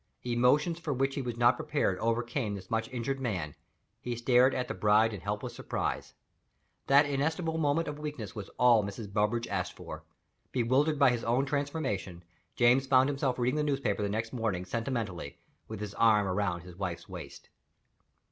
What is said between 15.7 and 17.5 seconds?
his arm round his wife's waist.